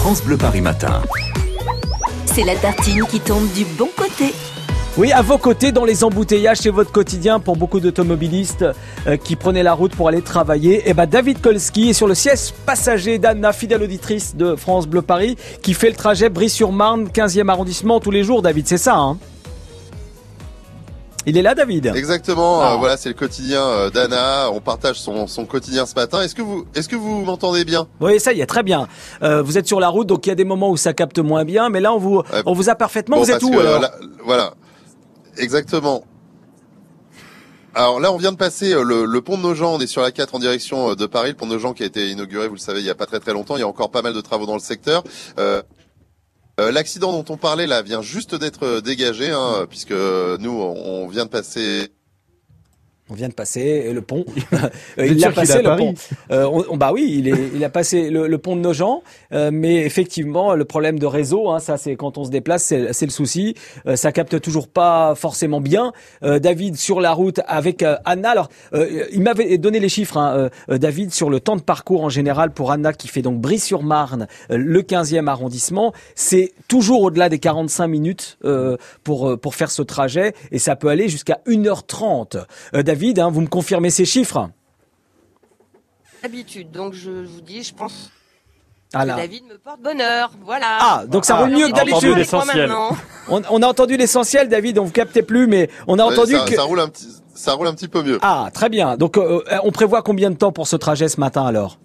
France 0.00 0.24
Bleu 0.24 0.38
Paris 0.38 0.62
Matin. 0.62 1.02
C'est 2.24 2.42
la 2.42 2.56
tartine 2.56 3.04
qui 3.04 3.20
tombe 3.20 3.52
du 3.52 3.66
bon 3.66 3.90
côté. 3.94 4.32
Oui, 4.96 5.12
à 5.12 5.20
vos 5.20 5.36
côtés, 5.36 5.72
dans 5.72 5.84
les 5.84 6.04
embouteillages, 6.04 6.56
c'est 6.56 6.70
votre 6.70 6.90
quotidien 6.90 7.38
pour 7.38 7.58
beaucoup 7.58 7.80
d'automobilistes 7.80 8.64
euh, 9.06 9.18
qui 9.18 9.36
prenaient 9.36 9.62
la 9.62 9.74
route 9.74 9.94
pour 9.94 10.08
aller 10.08 10.22
travailler. 10.22 10.88
Et 10.88 10.94
ben 10.94 11.04
David 11.04 11.42
Kolski 11.42 11.90
est 11.90 11.92
sur 11.92 12.06
le 12.06 12.14
siège 12.14 12.54
passager 12.64 13.18
d'Anna, 13.18 13.52
fidèle 13.52 13.82
auditrice 13.82 14.36
de 14.36 14.56
France 14.56 14.86
Bleu 14.86 15.02
Paris, 15.02 15.36
qui 15.60 15.74
fait 15.74 15.90
le 15.90 15.96
trajet 15.96 16.30
Brie-sur-Marne, 16.30 17.08
15e 17.08 17.50
arrondissement 17.50 18.00
tous 18.00 18.10
les 18.10 18.24
jours. 18.24 18.40
David, 18.40 18.66
c'est 18.66 18.78
ça, 18.78 18.96
hein? 18.96 19.18
Il 21.26 21.36
est 21.36 21.42
là, 21.42 21.54
David. 21.54 21.92
Exactement. 21.94 22.64
Euh, 22.64 22.76
voilà, 22.76 22.96
c'est 22.96 23.10
le 23.10 23.14
quotidien 23.14 23.62
euh, 23.62 23.90
d'Anna. 23.90 24.50
On 24.52 24.60
partage 24.60 24.98
son, 24.98 25.26
son, 25.26 25.44
quotidien 25.44 25.86
ce 25.86 25.94
matin. 25.94 26.22
Est-ce 26.22 26.34
que 26.34 26.42
vous, 26.42 26.64
est-ce 26.74 26.88
que 26.88 26.96
vous 26.96 27.22
m'entendez 27.22 27.64
bien? 27.64 27.88
Oui, 28.00 28.18
ça 28.18 28.32
y 28.32 28.40
est, 28.40 28.46
très 28.46 28.62
bien. 28.62 28.88
Euh, 29.22 29.42
vous 29.42 29.58
êtes 29.58 29.66
sur 29.66 29.80
la 29.80 29.88
route, 29.88 30.06
donc 30.06 30.26
il 30.26 30.30
y 30.30 30.32
a 30.32 30.36
des 30.36 30.44
moments 30.44 30.70
où 30.70 30.76
ça 30.76 30.92
capte 30.94 31.18
moins 31.18 31.44
bien, 31.44 31.68
mais 31.68 31.80
là, 31.80 31.92
on 31.92 31.98
vous, 31.98 32.22
on 32.46 32.52
vous 32.52 32.70
a 32.70 32.74
parfaitement. 32.74 33.18
vous 33.18 33.30
êtes 33.30 33.42
où 33.42 33.58
alors? 33.58 33.84
Voilà, 34.24 34.54
exactement. 35.36 36.04
Alors 37.74 38.00
là, 38.00 38.12
on 38.12 38.16
vient 38.16 38.32
de 38.32 38.36
passer 38.36 38.72
le, 38.72 39.04
le, 39.04 39.20
pont 39.20 39.36
de 39.36 39.42
Nogent. 39.42 39.74
On 39.74 39.78
est 39.78 39.86
sur 39.86 40.02
la 40.02 40.10
4 40.10 40.34
en 40.34 40.38
direction 40.40 40.94
de 40.94 41.06
Paris. 41.06 41.30
Le 41.30 41.36
pont 41.36 41.46
de 41.46 41.52
Nogent 41.52 41.72
qui 41.72 41.84
a 41.84 41.86
été 41.86 42.08
inauguré, 42.08 42.48
vous 42.48 42.54
le 42.54 42.60
savez, 42.60 42.80
il 42.80 42.86
y 42.86 42.90
a 42.90 42.96
pas 42.96 43.06
très 43.06 43.20
très 43.20 43.32
longtemps. 43.32 43.56
Il 43.56 43.60
y 43.60 43.62
a 43.62 43.68
encore 43.68 43.90
pas 43.90 44.02
mal 44.02 44.12
de 44.12 44.20
travaux 44.20 44.46
dans 44.46 44.54
le 44.54 44.60
secteur. 44.60 45.04
Euh, 45.38 45.62
euh, 46.60 46.70
l'accident 46.70 47.12
dont 47.12 47.24
on 47.32 47.36
parlait 47.36 47.66
là 47.66 47.82
vient 47.82 48.02
juste 48.02 48.34
d'être 48.34 48.80
dégagé, 48.80 49.30
hein, 49.30 49.66
puisque 49.68 49.92
nous 49.92 50.50
on 50.50 51.08
vient 51.08 51.24
de 51.24 51.30
passer 51.30 51.90
on 53.10 53.14
vient 53.14 53.28
de 53.28 53.34
passer 53.34 53.92
le 53.92 54.02
pont. 54.02 54.24
Euh, 54.98 55.06
il 55.06 55.24
a 55.24 55.30
passé 55.30 55.62
le 55.62 55.76
pont. 55.76 55.94
Euh, 56.30 56.44
on, 56.68 56.76
bah 56.76 56.90
oui, 56.92 57.14
il, 57.18 57.28
est, 57.28 57.50
il 57.54 57.64
a 57.64 57.70
passé 57.70 58.10
le, 58.10 58.38
pont 58.38 58.56
de 58.56 58.60
Nogent, 58.60 59.02
euh, 59.32 59.50
mais 59.52 59.76
effectivement, 59.76 60.54
le 60.54 60.64
problème 60.64 60.98
de 60.98 61.06
réseau, 61.06 61.50
hein, 61.50 61.60
ça 61.60 61.76
c'est 61.76 61.96
quand 61.96 62.18
on 62.18 62.24
se 62.24 62.30
déplace, 62.30 62.64
c'est 62.64 63.06
le 63.06 63.10
souci. 63.10 63.54
Euh, 63.86 63.96
ça 63.96 64.12
capte 64.12 64.40
toujours 64.40 64.68
pas 64.68 65.14
forcément 65.14 65.60
bien. 65.60 65.92
David 66.22 66.76
sur 66.76 67.00
la 67.00 67.12
route 67.12 67.40
avec 67.46 67.84
Anna. 68.04 68.30
Alors, 68.30 68.48
il 68.72 69.22
m'avait 69.22 69.58
donné 69.58 69.80
les 69.80 69.88
chiffres, 69.88 70.16
hein, 70.16 70.50
David, 70.68 71.12
sur 71.12 71.30
le 71.30 71.40
temps 71.40 71.56
de 71.56 71.62
parcours 71.62 72.04
en 72.04 72.08
général 72.08 72.52
pour 72.52 72.72
Anna 72.72 72.92
qui 72.92 73.08
fait 73.08 73.22
donc 73.22 73.40
Brie-sur-Marne, 73.40 74.26
le 74.48 74.82
15e 74.82 75.28
arrondissement. 75.28 75.92
C'est 76.14 76.52
toujours 76.68 77.02
au-delà 77.02 77.28
des 77.28 77.38
45 77.38 77.86
minutes 77.86 78.38
pour 79.04 79.38
pour 79.40 79.54
faire 79.54 79.70
ce 79.70 79.82
trajet 79.82 80.34
et 80.52 80.58
ça 80.58 80.76
peut 80.76 80.88
aller 80.88 81.08
jusqu'à 81.08 81.40
1h30. 81.46 82.44
David 82.74 82.99
David, 83.00 83.18
hein, 83.18 83.30
vous 83.30 83.40
me 83.40 83.46
confirmez 83.46 83.88
ces 83.88 84.04
chiffres 84.04 84.50
Habitude, 86.22 86.70
donc 86.70 86.92
je 86.92 87.10
vous 87.10 87.40
dis, 87.40 87.62
je 87.62 87.72
pense 87.72 88.10
que 88.92 89.06
David 89.06 89.44
me 89.44 89.56
porte 89.56 89.80
bonheur, 89.80 90.30
voilà. 90.44 90.66
Ah, 90.80 91.04
donc 91.06 91.24
ça 91.24 91.36
roule 91.36 91.48
mieux 91.48 91.68
que 91.68 91.72
d'habitude. 91.72 92.26
On, 93.30 93.40
on, 93.48 93.62
a 93.62 93.66
entendu 93.66 93.96
l'essentiel, 93.96 94.50
David, 94.50 94.78
on 94.78 94.84
vous 94.84 94.92
captait 94.92 95.22
plus, 95.22 95.46
mais 95.46 95.70
on 95.86 95.98
a 95.98 96.04
entendu 96.04 96.34
ça, 96.34 96.44
que... 96.44 96.54
Ça 96.54 96.64
roule, 96.64 96.80
un 96.80 96.88
petit, 96.88 97.08
ça 97.34 97.54
roule 97.54 97.68
un 97.68 97.74
petit 97.74 97.88
peu 97.88 98.02
mieux. 98.02 98.18
Ah, 98.20 98.50
très 98.52 98.68
bien. 98.68 98.98
Donc 98.98 99.16
euh, 99.16 99.42
euh, 99.50 99.58
on 99.64 99.70
prévoit 99.70 100.02
combien 100.02 100.30
de 100.30 100.36
temps 100.36 100.52
pour 100.52 100.68
ce 100.68 100.76
trajet 100.76 101.08
ce 101.08 101.20
matin 101.20 101.46
alors 101.46 101.78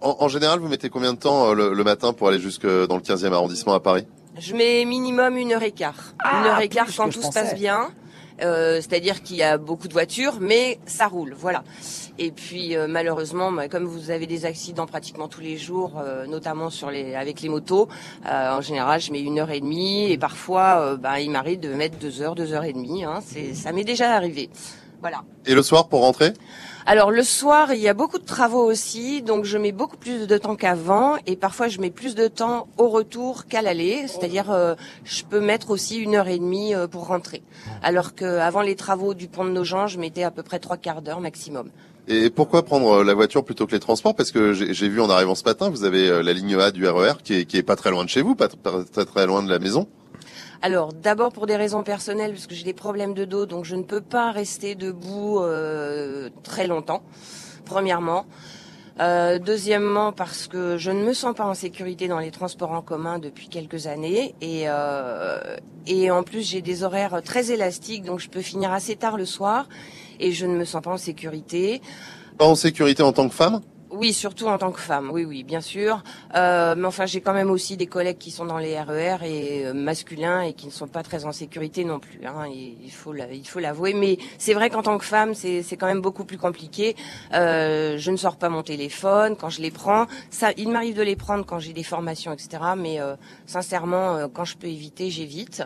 en, 0.00 0.28
général, 0.28 0.60
vous 0.60 0.68
mettez 0.68 0.90
combien 0.90 1.14
de 1.14 1.18
temps 1.18 1.50
euh, 1.50 1.74
le, 1.74 1.82
matin 1.82 2.12
pour 2.12 2.28
aller 2.28 2.38
jusque 2.38 2.66
dans 2.66 2.96
le 2.96 3.02
15e 3.02 3.32
arrondissement 3.32 3.72
à 3.72 3.80
Paris? 3.80 4.06
Je 4.38 4.54
mets 4.54 4.84
minimum 4.84 5.38
une 5.38 5.54
heure 5.54 5.62
et 5.62 5.72
quart. 5.72 6.14
une 6.24 6.46
heure 6.46 6.60
et 6.60 6.68
quart 6.68 6.88
quand 6.94 7.08
tout 7.08 7.22
se 7.22 7.32
passe 7.32 7.54
bien. 7.54 7.90
Euh, 8.42 8.76
c'est-à-dire 8.76 9.22
qu'il 9.22 9.36
y 9.36 9.42
a 9.42 9.58
beaucoup 9.58 9.86
de 9.88 9.92
voitures, 9.92 10.38
mais 10.40 10.78
ça 10.86 11.06
roule, 11.06 11.34
voilà. 11.38 11.62
Et 12.18 12.30
puis 12.32 12.76
euh, 12.76 12.86
malheureusement, 12.88 13.52
bah, 13.52 13.68
comme 13.68 13.84
vous 13.84 14.10
avez 14.10 14.26
des 14.26 14.44
accidents 14.44 14.86
pratiquement 14.86 15.28
tous 15.28 15.40
les 15.40 15.56
jours, 15.56 15.98
euh, 15.98 16.26
notamment 16.26 16.70
sur 16.70 16.90
les 16.90 17.14
avec 17.14 17.42
les 17.42 17.48
motos, 17.48 17.88
en 18.24 18.60
général, 18.60 19.00
je 19.00 19.12
mets 19.12 19.20
une 19.20 19.38
heure 19.38 19.50
et 19.50 19.60
demie, 19.60 20.10
et 20.10 20.18
parfois, 20.18 20.96
bah, 20.96 21.20
il 21.20 21.30
m'arrive 21.30 21.60
de 21.60 21.72
mettre 21.74 21.98
deux 21.98 22.22
heures, 22.22 22.34
deux 22.34 22.52
heures 22.52 22.64
et 22.64 22.72
demie. 22.72 23.04
Hein, 23.04 23.20
ça 23.54 23.72
m'est 23.72 23.84
déjà 23.84 24.12
arrivé. 24.12 24.50
Voilà. 25.04 25.22
Et 25.44 25.54
le 25.54 25.62
soir 25.62 25.88
pour 25.88 26.00
rentrer? 26.00 26.32
Alors 26.86 27.10
le 27.10 27.22
soir, 27.22 27.74
il 27.74 27.80
y 27.80 27.88
a 27.88 27.92
beaucoup 27.92 28.16
de 28.18 28.24
travaux 28.24 28.64
aussi, 28.64 29.20
donc 29.20 29.44
je 29.44 29.58
mets 29.58 29.70
beaucoup 29.70 29.98
plus 29.98 30.26
de 30.26 30.38
temps 30.38 30.56
qu'avant 30.56 31.16
et 31.26 31.36
parfois 31.36 31.68
je 31.68 31.78
mets 31.78 31.90
plus 31.90 32.14
de 32.14 32.26
temps 32.26 32.68
au 32.78 32.88
retour 32.88 33.44
qu'à 33.44 33.60
l'aller, 33.60 34.06
c'est-à-dire 34.08 34.50
euh, 34.50 34.74
je 35.04 35.24
peux 35.24 35.40
mettre 35.40 35.68
aussi 35.68 35.98
une 35.98 36.14
heure 36.14 36.28
et 36.28 36.38
demie 36.38 36.74
euh, 36.74 36.86
pour 36.86 37.06
rentrer. 37.06 37.42
Alors 37.82 38.14
qu'avant 38.14 38.62
les 38.62 38.76
travaux 38.76 39.12
du 39.12 39.28
pont 39.28 39.44
de 39.44 39.50
Nogent, 39.50 39.88
je 39.88 39.98
mettais 39.98 40.22
à 40.22 40.30
peu 40.30 40.42
près 40.42 40.58
trois 40.58 40.78
quarts 40.78 41.02
d'heure 41.02 41.20
maximum. 41.20 41.68
Et 42.08 42.30
pourquoi 42.30 42.64
prendre 42.64 43.00
euh, 43.00 43.04
la 43.04 43.12
voiture 43.12 43.44
plutôt 43.44 43.66
que 43.66 43.72
les 43.72 43.80
transports? 43.80 44.16
Parce 44.16 44.32
que 44.32 44.54
j'ai 44.54 44.88
vu 44.88 45.02
en 45.02 45.10
arrivant 45.10 45.34
ce 45.34 45.44
matin, 45.44 45.68
vous 45.68 45.84
avez 45.84 46.22
la 46.22 46.32
ligne 46.32 46.54
A 46.58 46.70
du 46.70 46.88
RER 46.88 47.10
e 47.10 47.14
qui 47.22 47.34
est, 47.34 47.44
qui 47.44 47.58
est 47.58 47.62
pas 47.62 47.76
très 47.76 47.90
loin 47.90 48.04
de 48.04 48.08
chez 48.08 48.22
vous, 48.22 48.34
pas 48.34 48.48
très 48.48 49.04
très 49.04 49.26
loin 49.26 49.42
de 49.42 49.50
la 49.50 49.58
maison. 49.58 49.86
Alors 50.62 50.92
d'abord 50.92 51.32
pour 51.32 51.46
des 51.46 51.56
raisons 51.56 51.82
personnelles, 51.82 52.32
parce 52.32 52.46
que 52.46 52.54
j'ai 52.54 52.64
des 52.64 52.74
problèmes 52.74 53.14
de 53.14 53.24
dos, 53.24 53.46
donc 53.46 53.64
je 53.64 53.76
ne 53.76 53.82
peux 53.82 54.00
pas 54.00 54.32
rester 54.32 54.74
debout 54.74 55.40
euh, 55.40 56.30
très 56.42 56.66
longtemps. 56.66 57.02
Premièrement. 57.64 58.26
Euh, 59.00 59.40
deuxièmement, 59.40 60.12
parce 60.12 60.46
que 60.46 60.76
je 60.78 60.92
ne 60.92 61.02
me 61.02 61.12
sens 61.14 61.34
pas 61.34 61.44
en 61.44 61.54
sécurité 61.54 62.06
dans 62.06 62.20
les 62.20 62.30
transports 62.30 62.70
en 62.70 62.80
commun 62.80 63.18
depuis 63.18 63.48
quelques 63.48 63.88
années, 63.88 64.36
et 64.40 64.68
euh, 64.68 65.56
et 65.88 66.12
en 66.12 66.22
plus 66.22 66.48
j'ai 66.48 66.62
des 66.62 66.84
horaires 66.84 67.20
très 67.24 67.50
élastiques, 67.50 68.04
donc 68.04 68.20
je 68.20 68.28
peux 68.28 68.40
finir 68.40 68.72
assez 68.72 68.94
tard 68.94 69.16
le 69.16 69.24
soir, 69.24 69.68
et 70.20 70.30
je 70.30 70.46
ne 70.46 70.54
me 70.56 70.64
sens 70.64 70.80
pas 70.80 70.92
en 70.92 70.96
sécurité. 70.96 71.82
Pas 72.38 72.46
en 72.46 72.54
sécurité 72.54 73.02
en 73.02 73.12
tant 73.12 73.28
que 73.28 73.34
femme? 73.34 73.62
Oui, 73.96 74.12
surtout 74.12 74.46
en 74.46 74.58
tant 74.58 74.72
que 74.72 74.80
femme. 74.80 75.10
Oui, 75.10 75.24
oui, 75.24 75.44
bien 75.44 75.60
sûr. 75.60 76.02
Euh, 76.34 76.74
mais 76.76 76.86
enfin, 76.86 77.06
j'ai 77.06 77.20
quand 77.20 77.32
même 77.32 77.50
aussi 77.50 77.76
des 77.76 77.86
collègues 77.86 78.18
qui 78.18 78.30
sont 78.30 78.44
dans 78.44 78.58
les 78.58 78.80
RER 78.80 79.18
e 79.20 79.24
et 79.24 79.66
euh, 79.66 79.74
masculins 79.74 80.42
et 80.42 80.52
qui 80.52 80.66
ne 80.66 80.72
sont 80.72 80.88
pas 80.88 81.02
très 81.02 81.24
en 81.24 81.32
sécurité 81.32 81.84
non 81.84 82.00
plus. 82.00 82.20
Hein, 82.26 82.46
il 82.48 82.90
faut, 82.90 83.12
l'avouer. 83.60 83.94
Mais 83.94 84.18
c'est 84.38 84.54
vrai 84.54 84.70
qu'en 84.70 84.82
tant 84.82 84.98
que 84.98 85.04
femme, 85.04 85.34
c'est, 85.34 85.64
quand 85.76 85.86
même 85.86 86.00
beaucoup 86.00 86.24
plus 86.24 86.38
compliqué. 86.38 86.96
Euh, 87.32 87.96
je 87.98 88.10
ne 88.10 88.16
sors 88.16 88.36
pas 88.36 88.48
mon 88.48 88.62
téléphone 88.62 89.36
quand 89.36 89.50
je 89.50 89.60
les 89.60 89.70
prends. 89.70 90.06
Ça, 90.30 90.50
il 90.56 90.70
m'arrive 90.70 90.96
de 90.96 91.02
les 91.02 91.16
prendre 91.16 91.44
quand 91.44 91.58
j'ai 91.58 91.72
des 91.72 91.82
formations, 91.82 92.32
etc. 92.32 92.62
Mais 92.76 93.00
euh, 93.00 93.16
sincèrement, 93.46 94.16
euh, 94.16 94.28
quand 94.32 94.44
je 94.44 94.56
peux 94.56 94.66
éviter, 94.66 95.10
j'évite. 95.10 95.62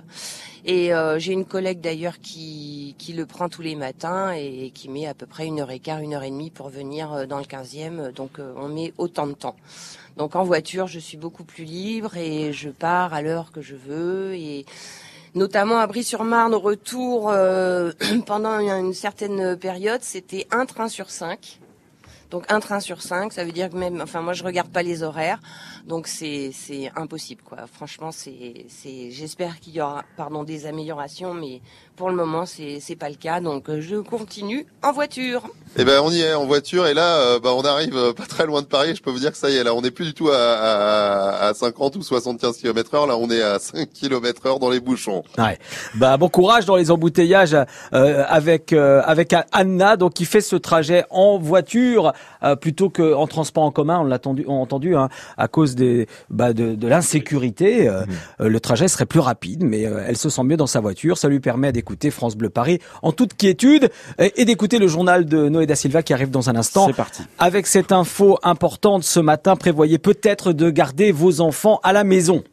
Et 0.64 0.90
j'ai 1.16 1.32
une 1.32 1.46
collègue 1.46 1.80
d'ailleurs 1.80 2.18
qui, 2.20 2.94
qui 2.98 3.14
le 3.14 3.24
prend 3.24 3.48
tous 3.48 3.62
les 3.62 3.74
matins 3.74 4.32
et, 4.32 4.70
qui 4.74 4.90
met 4.90 5.06
à 5.06 5.14
peu 5.14 5.24
près 5.24 5.46
une 5.46 5.60
heure 5.60 5.70
et 5.70 5.78
quart, 5.78 6.00
une 6.00 6.12
heure 6.12 6.24
et 6.24 6.30
demie 6.30 6.50
pour 6.50 6.68
venir 6.68 7.26
dans 7.26 7.38
le 7.38 7.44
15e 7.44 8.12
donc 8.18 8.38
euh, 8.38 8.52
on 8.56 8.68
met 8.68 8.92
autant 8.98 9.26
de 9.26 9.32
temps. 9.32 9.56
Donc 10.18 10.36
en 10.36 10.44
voiture, 10.44 10.86
je 10.86 10.98
suis 10.98 11.16
beaucoup 11.16 11.44
plus 11.44 11.64
libre 11.64 12.16
et 12.16 12.52
je 12.52 12.68
pars 12.68 13.14
à 13.14 13.22
l'heure 13.22 13.50
que 13.52 13.62
je 13.62 13.76
veux 13.76 14.34
et 14.34 14.66
notamment 15.34 15.78
à 15.78 15.86
Brie-sur-Marne 15.86 16.54
au 16.54 16.58
retour 16.58 17.30
euh, 17.30 17.92
pendant 18.26 18.58
une 18.58 18.92
certaine 18.92 19.56
période, 19.56 20.02
c'était 20.02 20.46
un 20.50 20.66
train 20.66 20.88
sur 20.88 21.08
cinq. 21.10 21.60
Donc 22.30 22.44
un 22.50 22.60
train 22.60 22.80
sur 22.80 23.00
cinq, 23.00 23.32
ça 23.32 23.42
veut 23.44 23.52
dire 23.52 23.70
que 23.70 23.76
même, 23.76 24.02
enfin 24.02 24.20
moi 24.20 24.34
je 24.34 24.44
regarde 24.44 24.68
pas 24.68 24.82
les 24.82 25.02
horaires, 25.02 25.40
donc 25.86 26.06
c'est 26.06 26.50
c'est 26.52 26.90
impossible 26.94 27.40
quoi. 27.42 27.58
Franchement 27.72 28.10
c'est 28.12 28.66
c'est, 28.68 29.10
j'espère 29.10 29.60
qu'il 29.60 29.74
y 29.74 29.80
aura 29.80 30.04
pardon 30.16 30.44
des 30.44 30.66
améliorations, 30.66 31.32
mais 31.32 31.62
pour 31.96 32.10
le 32.10 32.16
moment 32.16 32.44
c'est 32.44 32.80
c'est 32.80 32.96
pas 32.96 33.08
le 33.08 33.14
cas, 33.14 33.40
donc 33.40 33.70
je 33.80 33.96
continue 33.96 34.66
en 34.82 34.92
voiture. 34.92 35.42
Eh 35.78 35.84
ben 35.84 36.02
on 36.04 36.10
y 36.10 36.20
est 36.20 36.34
en 36.34 36.44
voiture 36.44 36.86
et 36.86 36.92
là 36.92 37.16
euh, 37.16 37.40
bah, 37.40 37.54
on 37.54 37.62
arrive 37.62 37.96
euh, 37.96 38.12
pas 38.12 38.26
très 38.26 38.44
loin 38.44 38.60
de 38.60 38.66
Paris. 38.66 38.94
Je 38.94 39.02
peux 39.02 39.10
vous 39.10 39.20
dire 39.20 39.32
que 39.32 39.38
ça 39.38 39.48
y 39.48 39.56
est 39.56 39.64
là, 39.64 39.74
on 39.74 39.80
n'est 39.80 39.90
plus 39.90 40.04
du 40.04 40.14
tout 40.14 40.28
à, 40.28 40.36
à, 40.36 41.48
à 41.48 41.54
50 41.54 41.96
ou 41.96 42.02
75 42.02 42.58
km 42.58 42.94
heure, 42.94 43.06
là 43.06 43.16
on 43.16 43.30
est 43.30 43.40
à 43.42 43.58
5 43.58 43.88
km 43.90 44.44
heure 44.46 44.58
dans 44.58 44.68
les 44.68 44.80
bouchons. 44.80 45.22
Ouais. 45.38 45.58
Bah 45.94 46.18
bon 46.18 46.28
courage 46.28 46.66
dans 46.66 46.76
les 46.76 46.90
embouteillages 46.90 47.56
euh, 47.94 48.24
avec 48.28 48.74
avec 48.74 49.34
Anna 49.52 49.96
donc 49.96 50.12
qui 50.12 50.26
fait 50.26 50.42
ce 50.42 50.56
trajet 50.56 51.04
en 51.08 51.38
voiture 51.38 52.12
euh, 52.42 52.56
plutôt 52.56 52.90
qu'en 52.90 53.26
transport 53.26 53.64
en 53.64 53.70
commun. 53.70 54.00
On 54.00 54.04
l'a 54.04 54.16
entendu, 54.16 54.44
entendu 54.46 54.96
hein, 54.96 55.08
à 55.36 55.48
cause 55.48 55.74
des, 55.74 56.06
bah, 56.30 56.52
de, 56.52 56.74
de 56.74 56.88
l'insécurité. 56.88 57.88
Euh, 57.88 58.04
mmh. 58.40 58.46
le 58.46 58.60
trajet 58.60 58.88
serait 58.88 59.06
plus 59.06 59.20
rapide, 59.20 59.64
mais 59.64 59.82
elle 59.82 60.16
se 60.16 60.30
sent 60.30 60.42
mieux 60.44 60.56
dans 60.56 60.66
sa 60.66 60.80
voiture. 60.80 61.18
Ça 61.18 61.28
lui 61.28 61.40
permet 61.40 61.72
d'écouter 61.72 62.10
France 62.10 62.36
Bleu 62.36 62.50
Paris 62.50 62.80
en 63.02 63.12
toute 63.12 63.34
quiétude 63.34 63.90
et, 64.18 64.44
d'écouter 64.44 64.78
le 64.78 64.88
journal 64.88 65.24
de 65.24 65.48
Noé 65.48 65.66
da 65.66 65.74
Silva 65.74 66.02
qui 66.02 66.12
arrive 66.12 66.30
dans 66.30 66.50
un 66.50 66.56
instant. 66.56 66.86
C'est 66.86 66.92
parti. 66.92 67.22
Avec 67.38 67.66
cette 67.66 67.92
info 67.92 68.38
importante 68.42 69.04
ce 69.04 69.20
matin, 69.20 69.56
prévoyez 69.56 69.98
peut-être 69.98 70.52
de 70.52 70.70
garder 70.70 71.12
vos 71.12 71.40
enfants 71.40 71.80
à 71.82 71.92
la 71.92 72.04
maison. 72.04 72.42